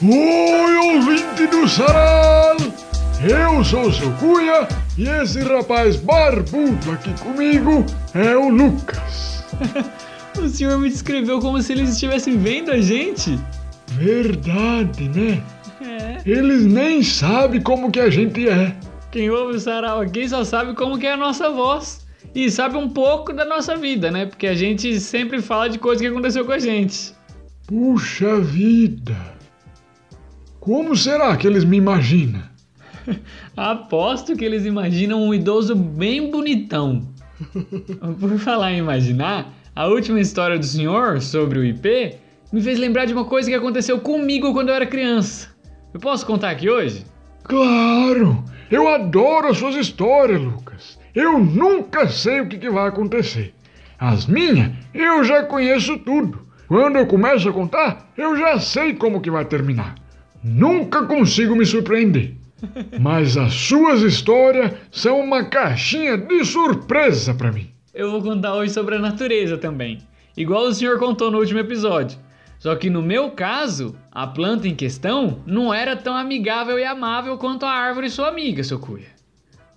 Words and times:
Oi, 0.00 0.76
ouvinte 0.76 1.48
do 1.48 1.68
Sarau! 1.68 2.56
Eu 3.20 3.64
sou 3.64 3.88
o 3.88 3.92
seu 3.92 4.12
Cunha 4.12 4.68
e 4.96 5.08
esse 5.08 5.40
rapaz 5.40 5.96
barbudo 5.96 6.92
aqui 6.92 7.12
comigo 7.20 7.84
é 8.14 8.36
o 8.36 8.48
Lucas. 8.48 9.44
o 10.38 10.48
senhor 10.48 10.78
me 10.78 10.88
descreveu 10.88 11.40
como 11.40 11.60
se 11.60 11.72
eles 11.72 11.90
estivessem 11.90 12.38
vendo 12.38 12.70
a 12.70 12.80
gente. 12.80 13.36
Verdade, 13.94 15.08
né? 15.08 15.42
É. 15.82 16.22
Eles 16.24 16.64
nem 16.64 17.02
sabem 17.02 17.60
como 17.60 17.90
que 17.90 17.98
a 17.98 18.08
gente 18.08 18.48
é. 18.48 18.76
Quem 19.10 19.28
ouve 19.30 19.56
o 19.56 19.60
sarau 19.60 20.00
aqui 20.00 20.28
só 20.28 20.44
sabe 20.44 20.74
como 20.74 20.96
que 20.96 21.08
é 21.08 21.14
a 21.14 21.16
nossa 21.16 21.50
voz. 21.50 22.06
E 22.32 22.48
sabe 22.52 22.76
um 22.76 22.88
pouco 22.88 23.32
da 23.32 23.44
nossa 23.44 23.76
vida, 23.76 24.12
né? 24.12 24.26
Porque 24.26 24.46
a 24.46 24.54
gente 24.54 25.00
sempre 25.00 25.42
fala 25.42 25.68
de 25.68 25.76
coisa 25.76 26.00
que 26.00 26.06
aconteceu 26.06 26.44
com 26.44 26.52
a 26.52 26.58
gente. 26.60 27.12
Puxa 27.66 28.38
vida! 28.38 29.37
Como 30.60 30.96
será 30.96 31.36
que 31.36 31.46
eles 31.46 31.64
me 31.64 31.76
imaginam? 31.76 32.42
Aposto 33.56 34.36
que 34.36 34.44
eles 34.44 34.64
imaginam 34.64 35.22
um 35.22 35.32
idoso 35.32 35.74
bem 35.74 36.30
bonitão. 36.30 37.08
Por 38.20 38.38
falar 38.38 38.72
em 38.72 38.78
imaginar, 38.78 39.54
a 39.74 39.86
última 39.86 40.20
história 40.20 40.58
do 40.58 40.64
senhor 40.64 41.20
sobre 41.20 41.58
o 41.58 41.64
IP 41.64 42.16
me 42.52 42.60
fez 42.60 42.78
lembrar 42.78 43.06
de 43.06 43.12
uma 43.12 43.24
coisa 43.24 43.48
que 43.48 43.54
aconteceu 43.54 44.00
comigo 44.00 44.52
quando 44.52 44.70
eu 44.70 44.74
era 44.74 44.86
criança. 44.86 45.48
Eu 45.94 46.00
posso 46.00 46.26
contar 46.26 46.50
aqui 46.50 46.68
hoje? 46.68 47.04
Claro! 47.44 48.44
Eu 48.70 48.88
adoro 48.88 49.48
as 49.48 49.58
suas 49.58 49.76
histórias, 49.76 50.40
Lucas. 50.40 50.98
Eu 51.14 51.38
nunca 51.38 52.08
sei 52.08 52.40
o 52.40 52.48
que, 52.48 52.58
que 52.58 52.68
vai 52.68 52.88
acontecer. 52.88 53.54
As 53.98 54.26
minhas, 54.26 54.70
eu 54.92 55.24
já 55.24 55.44
conheço 55.44 55.98
tudo. 55.98 56.46
Quando 56.66 56.96
eu 56.96 57.06
começo 57.06 57.48
a 57.48 57.52
contar, 57.52 58.12
eu 58.16 58.36
já 58.36 58.60
sei 58.60 58.94
como 58.94 59.20
que 59.20 59.30
vai 59.30 59.44
terminar. 59.44 59.94
Nunca 60.42 61.04
consigo 61.04 61.56
me 61.56 61.66
surpreender. 61.66 62.34
Mas 63.00 63.36
as 63.36 63.54
suas 63.54 64.02
histórias 64.02 64.72
são 64.90 65.20
uma 65.20 65.44
caixinha 65.44 66.16
de 66.16 66.44
surpresa 66.44 67.34
para 67.34 67.52
mim. 67.52 67.70
Eu 67.94 68.10
vou 68.10 68.22
contar 68.22 68.54
hoje 68.54 68.72
sobre 68.72 68.96
a 68.96 69.00
natureza 69.00 69.56
também, 69.56 69.98
igual 70.36 70.64
o 70.64 70.74
senhor 70.74 70.98
contou 70.98 71.30
no 71.30 71.38
último 71.38 71.58
episódio. 71.58 72.18
Só 72.58 72.74
que 72.74 72.90
no 72.90 73.02
meu 73.02 73.30
caso, 73.30 73.94
a 74.10 74.26
planta 74.26 74.66
em 74.66 74.74
questão 74.74 75.40
não 75.46 75.72
era 75.72 75.96
tão 75.96 76.16
amigável 76.16 76.78
e 76.78 76.84
amável 76.84 77.38
quanto 77.38 77.64
a 77.64 77.70
árvore 77.70 78.10
sua 78.10 78.28
amiga, 78.28 78.64
seu 78.64 78.78
cuia. 78.78 79.06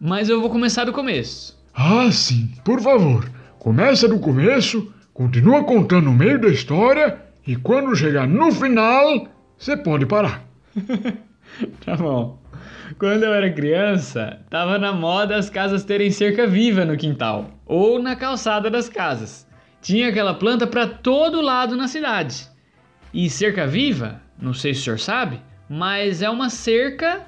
Mas 0.00 0.28
eu 0.28 0.40
vou 0.40 0.48
começar 0.48 0.84
do 0.84 0.92
começo. 0.92 1.58
Ah, 1.74 2.10
sim, 2.10 2.52
por 2.64 2.80
favor. 2.80 3.28
Começa 3.58 4.06
do 4.06 4.20
começo, 4.20 4.92
continua 5.12 5.64
contando 5.64 6.04
no 6.04 6.14
meio 6.14 6.40
da 6.40 6.48
história 6.48 7.20
e 7.44 7.56
quando 7.56 7.96
chegar 7.96 8.28
no 8.28 8.52
final, 8.52 9.26
você 9.58 9.76
pode 9.76 10.06
parar. 10.06 10.47
tá 11.84 11.96
bom. 11.96 12.38
Quando 12.98 13.24
eu 13.24 13.34
era 13.34 13.52
criança, 13.52 14.40
tava 14.48 14.78
na 14.78 14.92
moda 14.92 15.36
as 15.36 15.50
casas 15.50 15.84
terem 15.84 16.10
cerca 16.10 16.46
viva 16.46 16.84
no 16.84 16.96
quintal 16.96 17.50
ou 17.66 18.02
na 18.02 18.16
calçada 18.16 18.70
das 18.70 18.88
casas. 18.88 19.46
Tinha 19.80 20.08
aquela 20.08 20.34
planta 20.34 20.66
para 20.66 20.86
todo 20.86 21.40
lado 21.40 21.76
na 21.76 21.86
cidade. 21.86 22.48
E 23.12 23.30
cerca 23.30 23.66
viva, 23.66 24.20
não 24.40 24.52
sei 24.52 24.74
se 24.74 24.80
o 24.80 24.84
senhor 24.84 24.98
sabe, 24.98 25.40
mas 25.68 26.22
é 26.22 26.28
uma 26.28 26.50
cerca 26.50 27.26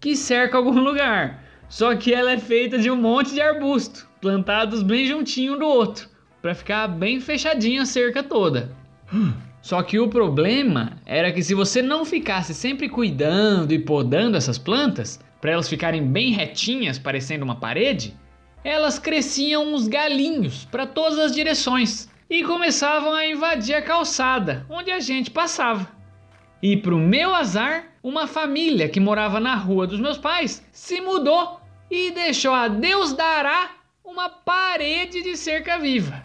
que 0.00 0.16
cerca 0.16 0.56
algum 0.56 0.78
lugar. 0.80 1.42
Só 1.68 1.94
que 1.94 2.12
ela 2.12 2.32
é 2.32 2.38
feita 2.38 2.78
de 2.78 2.90
um 2.90 2.96
monte 2.96 3.32
de 3.32 3.40
arbusto, 3.40 4.08
plantados 4.20 4.82
bem 4.82 5.06
juntinho 5.06 5.54
um 5.54 5.58
do 5.58 5.66
outro, 5.66 6.08
para 6.42 6.54
ficar 6.54 6.86
bem 6.86 7.20
fechadinha 7.20 7.82
a 7.82 7.86
cerca 7.86 8.22
toda. 8.22 8.70
Só 9.62 9.80
que 9.80 10.00
o 10.00 10.08
problema 10.08 10.98
era 11.06 11.32
que 11.32 11.40
se 11.40 11.54
você 11.54 11.80
não 11.80 12.04
ficasse 12.04 12.52
sempre 12.52 12.88
cuidando 12.88 13.72
e 13.72 13.78
podando 13.78 14.36
essas 14.36 14.58
plantas, 14.58 15.20
para 15.40 15.52
elas 15.52 15.68
ficarem 15.68 16.04
bem 16.04 16.32
retinhas, 16.32 16.98
parecendo 16.98 17.44
uma 17.44 17.54
parede, 17.54 18.14
elas 18.64 18.98
cresciam 18.98 19.72
uns 19.72 19.86
galinhos 19.86 20.64
para 20.64 20.84
todas 20.84 21.16
as 21.18 21.32
direções 21.32 22.10
e 22.28 22.42
começavam 22.42 23.12
a 23.12 23.24
invadir 23.24 23.74
a 23.76 23.82
calçada 23.82 24.66
onde 24.68 24.90
a 24.90 24.98
gente 24.98 25.30
passava. 25.30 25.88
E 26.60 26.76
pro 26.76 26.98
meu 26.98 27.32
azar, 27.32 27.92
uma 28.02 28.26
família 28.26 28.88
que 28.88 28.98
morava 28.98 29.38
na 29.38 29.54
rua 29.54 29.86
dos 29.86 30.00
meus 30.00 30.18
pais 30.18 30.66
se 30.72 31.00
mudou 31.00 31.60
e 31.88 32.10
deixou 32.10 32.52
a 32.52 32.66
Deus 32.66 33.12
dará 33.12 33.76
uma 34.04 34.28
parede 34.28 35.22
de 35.22 35.36
cerca 35.36 35.78
viva. 35.78 36.22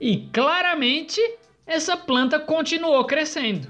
E 0.00 0.28
claramente 0.32 1.20
essa 1.66 1.96
planta 1.96 2.38
continuou 2.38 3.04
crescendo. 3.04 3.68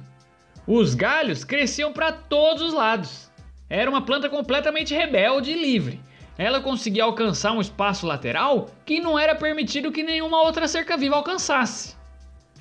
Os 0.66 0.94
galhos 0.94 1.44
cresciam 1.44 1.93
para 1.93 2.10
todos 2.10 2.62
os 2.62 2.72
lados. 2.72 3.31
Era 3.69 3.91
uma 3.91 4.03
planta 4.03 4.28
completamente 4.28 4.94
rebelde 4.94 5.53
e 5.53 5.60
livre. 5.60 6.00
Ela 6.37 6.60
conseguia 6.60 7.04
alcançar 7.04 7.53
um 7.53 7.60
espaço 7.60 8.06
lateral 8.06 8.66
que 8.84 9.00
não 9.00 9.19
era 9.19 9.37
permitido 9.37 9.93
que 9.93 10.03
nenhuma 10.03 10.43
outra 10.43 10.66
cerca 10.66 10.97
viva 10.97 11.16
alcançasse. 11.16 11.97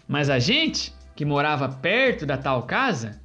Mas 0.08 0.30
a 0.30 0.38
gente, 0.38 0.94
que 1.16 1.26
morava 1.26 1.68
perto 1.68 2.26
da 2.26 2.38
tal 2.38 2.64
casa, 2.64 3.20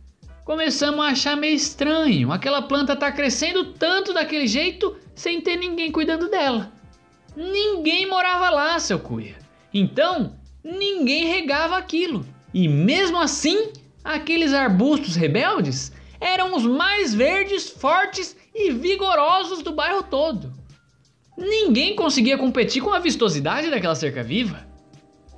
começamos 0.44 1.04
a 1.04 1.08
achar 1.08 1.36
meio 1.36 1.54
estranho 1.54 2.32
aquela 2.32 2.62
planta 2.62 2.94
estar 2.94 3.10
tá 3.10 3.12
crescendo 3.12 3.74
tanto 3.74 4.14
daquele 4.14 4.46
jeito 4.46 4.96
sem 5.14 5.40
ter 5.40 5.56
ninguém 5.56 5.92
cuidando 5.92 6.30
dela. 6.30 6.72
Ninguém 7.36 8.08
morava 8.08 8.48
lá, 8.48 8.78
seu 8.78 8.98
cuia. 8.98 9.36
Então, 9.72 10.37
ninguém 10.62 11.26
regava 11.26 11.76
aquilo. 11.76 12.24
E 12.52 12.68
mesmo 12.68 13.18
assim, 13.18 13.72
aqueles 14.02 14.52
arbustos 14.52 15.16
rebeldes 15.16 15.92
eram 16.20 16.56
os 16.56 16.64
mais 16.64 17.14
verdes, 17.14 17.68
fortes 17.70 18.36
e 18.54 18.70
vigorosos 18.72 19.62
do 19.62 19.72
bairro 19.72 20.02
todo. 20.02 20.52
Ninguém 21.36 21.94
conseguia 21.94 22.36
competir 22.36 22.82
com 22.82 22.92
a 22.92 22.98
vistosidade 22.98 23.70
daquela 23.70 23.94
cerca 23.94 24.22
viva. 24.22 24.66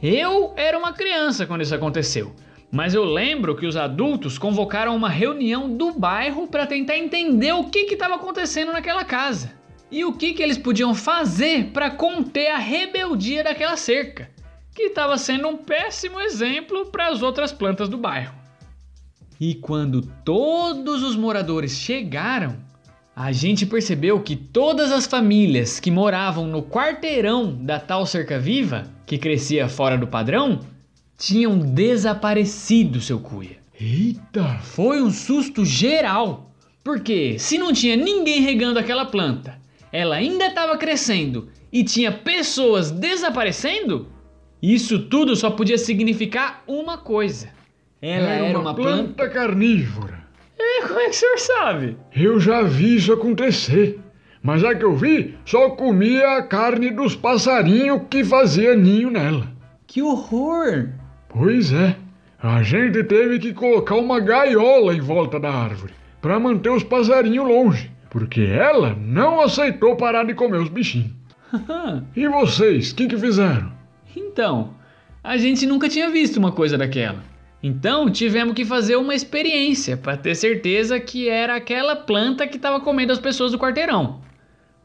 Eu 0.03 0.55
era 0.57 0.79
uma 0.79 0.95
criança 0.95 1.47
quando 1.47 1.61
isso 1.61 1.75
aconteceu, 1.75 2.35
mas 2.73 2.95
eu 2.95 3.05
lembro 3.05 3.55
que 3.55 3.67
os 3.67 3.77
adultos 3.77 4.39
convocaram 4.39 4.97
uma 4.97 5.11
reunião 5.11 5.77
do 5.77 5.93
bairro 5.93 6.47
para 6.47 6.67
tentar 6.67 6.97
entender 6.97 7.53
o 7.53 7.65
que 7.65 7.81
estava 7.81 8.15
acontecendo 8.15 8.73
naquela 8.73 9.05
casa 9.05 9.53
e 9.91 10.03
o 10.05 10.15
que, 10.15 10.33
que 10.33 10.43
eles 10.43 10.57
podiam 10.57 10.95
fazer 10.95 11.67
para 11.73 11.91
conter 11.91 12.49
a 12.49 12.57
rebeldia 12.57 13.45
daquela 13.45 13.77
cerca 13.77 14.31
que 14.75 14.83
estava 14.83 15.19
sendo 15.19 15.49
um 15.49 15.57
péssimo 15.57 16.21
exemplo 16.21 16.87
para 16.87 17.09
as 17.09 17.23
outras 17.23 17.53
plantas 17.53 17.89
do 17.89 17.99
bairro. 17.99 18.35
E 19.41 19.55
quando 19.55 20.03
todos 20.25 21.03
os 21.03 21.17
moradores 21.17 21.73
chegaram, 21.73 22.57
a 23.17 23.33
gente 23.33 23.67
percebeu 23.67 24.21
que 24.21 24.37
todas 24.37 24.93
as 24.93 25.07
famílias 25.07 25.81
que 25.81 25.91
moravam 25.91 26.47
no 26.47 26.63
quarteirão 26.63 27.55
da 27.55 27.81
tal 27.81 28.07
cerca 28.07 28.39
viva, 28.39 28.85
que 29.07 29.19
crescia 29.19 29.69
fora 29.69 29.99
do 29.99 30.07
padrão, 30.07 30.61
tinham 31.17 31.59
desaparecido, 31.59 33.01
seu 33.01 33.19
cuia. 33.19 33.59
Eita! 33.79 34.59
Foi 34.63 35.03
um 35.03 35.11
susto 35.11 35.65
geral, 35.65 36.53
porque 36.85 37.39
se 37.39 37.59
não 37.59 37.73
tinha 37.73 37.97
ninguém 37.97 38.43
regando 38.43 38.79
aquela 38.79 39.07
planta, 39.07 39.59
ela 39.93 40.17
ainda 40.17 40.47
estava 40.47 40.77
crescendo 40.77 41.49
e 41.73 41.83
tinha 41.83 42.13
pessoas 42.13 42.91
desaparecendo, 42.91 44.09
isso 44.63 44.99
tudo 44.99 45.35
só 45.35 45.51
podia 45.51 45.79
significar 45.79 46.63
uma 46.67 46.99
coisa. 46.99 47.49
Ela 48.03 48.29
era, 48.29 48.47
era 48.47 48.59
uma, 48.59 48.71
uma 48.71 48.75
planta, 48.75 49.15
planta 49.15 49.29
carnívora. 49.29 50.21
É, 50.59 50.87
como 50.87 51.01
é 51.01 51.05
que 51.05 51.11
o 51.11 51.15
senhor 51.15 51.39
sabe? 51.39 51.97
Eu 52.15 52.39
já 52.39 52.63
vi 52.63 52.97
isso 52.97 53.13
acontecer. 53.13 53.99
Mas 54.43 54.65
a 54.65 54.75
que 54.75 54.85
eu 54.85 54.95
vi 54.95 55.37
só 55.45 55.71
comia 55.71 56.39
a 56.39 56.43
carne 56.43 56.91
dos 56.91 57.15
passarinhos 57.15 58.03
que 58.09 58.25
fazia 58.25 58.75
ninho 58.75 59.11
nela. 59.11 59.47
Que 59.87 60.03
horror! 60.03 60.89
Pois 61.29 61.73
é. 61.73 61.97
A 62.43 62.63
gente 62.63 63.05
teve 63.05 63.39
que 63.39 63.53
colocar 63.53 63.97
uma 63.97 64.19
gaiola 64.19 64.95
em 64.95 65.01
volta 65.01 65.39
da 65.39 65.51
árvore 65.51 65.93
para 66.23 66.41
manter 66.41 66.71
os 66.71 66.83
passarinhos 66.83 67.47
longe, 67.47 67.91
porque 68.09 68.41
ela 68.41 68.97
não 68.99 69.43
aceitou 69.43 69.95
parar 69.97 70.25
de 70.25 70.33
comer 70.33 70.59
os 70.59 70.71
bichinhos. 70.71 71.13
e 72.17 72.27
vocês, 72.29 72.93
o 72.93 72.95
que, 72.95 73.09
que 73.09 73.19
fizeram? 73.19 73.71
Então, 74.17 74.75
a 75.23 75.37
gente 75.37 75.67
nunca 75.67 75.89
tinha 75.89 76.09
visto 76.11 76.37
uma 76.37 76.53
coisa 76.53 76.79
daquela. 76.79 77.23
Então 77.63 78.11
tivemos 78.11 78.55
que 78.55 78.65
fazer 78.65 78.97
uma 78.97 79.15
experiência 79.15 79.97
para 79.97 80.17
ter 80.17 80.35
certeza 80.35 80.99
que 80.99 81.29
era 81.29 81.57
aquela 81.57 81.95
planta 81.95 82.47
que 82.47 82.57
estava 82.57 82.81
comendo 82.81 83.13
as 83.13 83.19
pessoas 83.19 83.53
do 83.53 83.59
quarteirão. 83.59 84.23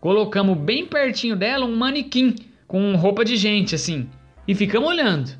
Colocamos 0.02 0.58
bem 0.58 0.86
pertinho 0.86 1.38
dela 1.38 1.66
um 1.66 1.76
manequim 1.76 2.36
com 2.68 2.96
roupa 2.96 3.24
de 3.24 3.38
gente 3.38 3.76
assim 3.76 4.10
e 4.46 4.54
ficamos 4.54 4.90
olhando. 4.90 5.32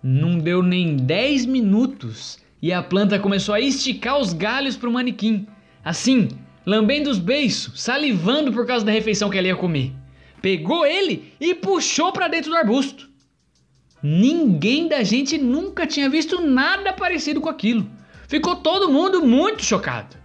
Não 0.00 0.38
deu 0.38 0.62
nem 0.62 0.96
10 0.96 1.46
minutos 1.46 2.38
e 2.62 2.72
a 2.72 2.80
planta 2.80 3.18
começou 3.18 3.54
a 3.54 3.60
esticar 3.60 4.18
os 4.18 4.32
galhos 4.32 4.76
para 4.76 4.88
o 4.88 4.92
manequim, 4.92 5.46
assim, 5.84 6.28
lambendo 6.64 7.10
os 7.10 7.18
beiços, 7.18 7.80
salivando 7.80 8.52
por 8.52 8.64
causa 8.66 8.84
da 8.84 8.92
refeição 8.92 9.28
que 9.28 9.36
ela 9.36 9.48
ia 9.48 9.56
comer. 9.56 9.92
Pegou 10.40 10.86
ele 10.86 11.32
e 11.40 11.54
puxou 11.54 12.12
para 12.12 12.28
dentro 12.28 12.50
do 12.50 12.56
arbusto. 12.56 13.08
Ninguém 14.02 14.88
da 14.88 15.02
gente 15.02 15.36
nunca 15.36 15.86
tinha 15.86 16.08
visto 16.08 16.40
nada 16.40 16.92
parecido 16.92 17.40
com 17.40 17.48
aquilo. 17.48 17.88
Ficou 18.28 18.56
todo 18.56 18.88
mundo 18.90 19.24
muito 19.24 19.64
chocado. 19.64 20.16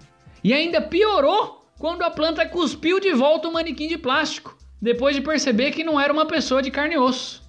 E 0.44 0.54
ainda 0.54 0.82
piorou 0.82 1.66
quando 1.80 2.04
a 2.04 2.12
planta 2.12 2.46
cuspiu 2.46 3.00
de 3.00 3.14
volta 3.14 3.48
o 3.48 3.54
manequim 3.54 3.88
de 3.88 3.98
plástico, 3.98 4.58
depois 4.82 5.16
de 5.16 5.22
perceber 5.22 5.72
que 5.72 5.84
não 5.84 6.00
era 6.00 6.14
uma 6.14 6.26
pessoa 6.26 6.62
de 6.62 6.70
carne 6.70 6.96
e 6.96 6.98
osso. 6.98 7.42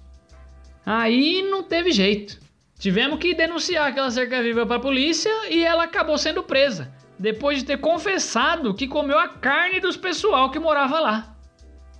Aí 0.85 1.41
não 1.41 1.63
teve 1.63 1.91
jeito. 1.91 2.39
Tivemos 2.79 3.19
que 3.19 3.33
denunciar 3.33 3.87
aquela 3.87 4.11
cerca-viva 4.11 4.65
para 4.65 4.77
a 4.77 4.79
polícia 4.79 5.31
e 5.49 5.63
ela 5.63 5.83
acabou 5.83 6.17
sendo 6.17 6.43
presa, 6.43 6.91
depois 7.17 7.59
de 7.59 7.65
ter 7.65 7.77
confessado 7.79 8.73
que 8.73 8.87
comeu 8.87 9.17
a 9.17 9.29
carne 9.29 9.79
dos 9.79 9.95
pessoal 9.95 10.51
que 10.51 10.59
morava 10.59 10.99
lá. 10.99 11.35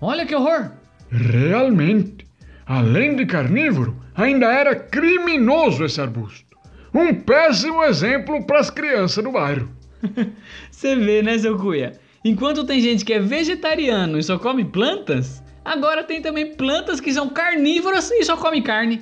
Olha 0.02 0.26
que 0.26 0.36
horror! 0.36 0.72
Realmente, 1.10 2.28
além 2.66 3.16
de 3.16 3.26
carnívoro, 3.26 4.05
ainda 4.16 4.48
era 4.48 4.76
criminoso 4.76 5.84
esse 5.84 6.00
arbusto. 6.00 6.56
Um 6.94 7.14
péssimo 7.14 7.84
exemplo 7.84 8.46
para 8.46 8.60
as 8.60 8.70
crianças 8.70 9.24
do 9.24 9.32
bairro. 9.32 9.70
Você 10.72 10.96
vê, 10.96 11.22
né, 11.22 11.38
seu 11.38 11.58
Cuia? 11.58 12.00
Enquanto 12.24 12.66
tem 12.66 12.80
gente 12.80 13.04
que 13.04 13.14
é 13.14 13.20
vegetariano 13.20 14.18
e 14.18 14.24
só 14.24 14.40
come 14.40 14.64
plantas, 14.64 15.44
agora 15.64 16.04
tem 16.04 16.22
também 16.22 16.56
plantas 16.56 17.00
que 17.00 17.14
são 17.14 17.30
carnívoras 17.30 18.10
e 18.12 18.24
só 18.24 18.38
come 18.38 18.62
carne. 18.62 19.02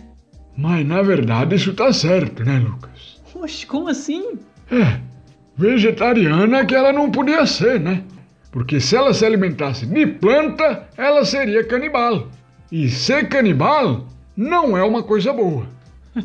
Mas 0.57 0.85
na 0.85 1.01
verdade 1.01 1.55
isso 1.55 1.73
tá 1.73 1.93
certo, 1.93 2.43
né, 2.43 2.59
Lucas? 2.59 3.21
Oxe, 3.35 3.65
como 3.65 3.89
assim? 3.89 4.37
É, 4.71 4.99
vegetariana 5.55 6.65
que 6.65 6.75
ela 6.75 6.91
não 6.91 7.11
podia 7.11 7.45
ser, 7.45 7.79
né? 7.79 8.03
Porque 8.51 8.79
se 8.79 8.95
ela 8.95 9.13
se 9.13 9.25
alimentasse 9.25 9.85
de 9.85 10.05
planta, 10.05 10.87
ela 10.97 11.25
seria 11.25 11.63
canibal. 11.63 12.27
E 12.71 12.89
ser 12.89 13.27
canibal 13.27 14.07
não 14.35 14.77
é 14.77 14.83
uma 14.83 15.03
coisa 15.03 15.31
boa. 15.31 15.67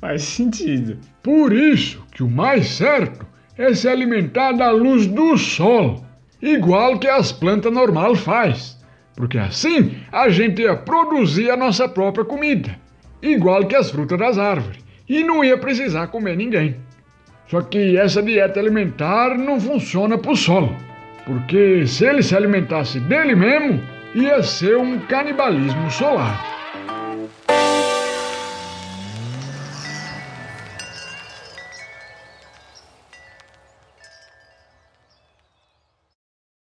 Faz 0.00 0.22
sentido. 0.22 0.98
Por 1.22 1.52
isso 1.52 2.04
que 2.12 2.22
o 2.22 2.30
mais 2.30 2.68
certo 2.68 3.26
é 3.56 3.74
se 3.74 3.88
alimentar 3.88 4.52
da 4.52 4.70
luz 4.70 5.06
do 5.06 5.36
sol, 5.36 6.04
igual 6.40 6.98
que 6.98 7.08
as 7.08 7.32
plantas 7.32 7.72
normal 7.72 8.14
faz. 8.14 8.78
Porque 9.16 9.36
assim 9.36 9.96
a 10.12 10.28
gente 10.28 10.62
ia 10.62 10.76
produzir 10.76 11.50
a 11.50 11.56
nossa 11.56 11.88
própria 11.88 12.24
comida, 12.24 12.78
igual 13.20 13.66
que 13.66 13.74
as 13.74 13.90
frutas 13.90 14.18
das 14.18 14.38
árvores, 14.38 14.84
e 15.08 15.24
não 15.24 15.42
ia 15.42 15.58
precisar 15.58 16.06
comer 16.06 16.36
ninguém. 16.36 16.76
Só 17.48 17.62
que 17.62 17.96
essa 17.96 18.22
dieta 18.22 18.60
alimentar 18.60 19.36
não 19.36 19.58
funciona 19.58 20.18
pro 20.18 20.36
sol. 20.36 20.72
Porque 21.24 21.86
se 21.86 22.04
ele 22.04 22.22
se 22.22 22.36
alimentasse 22.36 23.00
dele 23.00 23.34
mesmo, 23.34 23.82
ia 24.14 24.42
ser 24.42 24.76
um 24.76 24.98
canibalismo 25.00 25.90
solar. 25.90 26.57